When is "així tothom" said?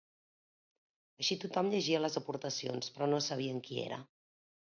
1.23-1.69